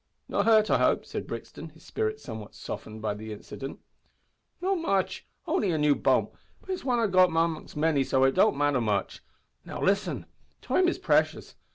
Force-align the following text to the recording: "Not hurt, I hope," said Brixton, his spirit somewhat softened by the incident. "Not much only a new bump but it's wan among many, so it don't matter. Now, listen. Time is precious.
"Not 0.27 0.45
hurt, 0.45 0.71
I 0.71 0.79
hope," 0.79 1.05
said 1.05 1.27
Brixton, 1.27 1.69
his 1.69 1.85
spirit 1.85 2.19
somewhat 2.19 2.55
softened 2.55 3.03
by 3.03 3.13
the 3.13 3.31
incident. 3.31 3.79
"Not 4.59 4.79
much 4.79 5.27
only 5.45 5.69
a 5.69 5.77
new 5.77 5.93
bump 5.93 6.31
but 6.59 6.71
it's 6.71 6.83
wan 6.83 6.97
among 6.97 7.67
many, 7.75 8.03
so 8.03 8.23
it 8.23 8.31
don't 8.33 8.57
matter. 8.57 8.81
Now, 9.63 9.79
listen. 9.79 10.25
Time 10.63 10.87
is 10.87 10.97
precious. 10.97 11.53